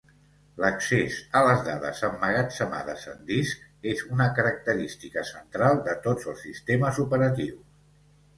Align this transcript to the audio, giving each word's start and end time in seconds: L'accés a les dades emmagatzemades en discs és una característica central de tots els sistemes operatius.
L'accés 0.61 1.17
a 1.39 1.43
les 1.47 1.59
dades 1.67 2.01
emmagatzemades 2.07 3.03
en 3.11 3.19
discs 3.27 3.91
és 3.93 4.01
una 4.17 4.27
característica 4.41 5.25
central 5.33 5.83
de 5.91 5.95
tots 6.09 6.33
els 6.33 6.43
sistemes 6.49 7.01
operatius. 7.07 7.63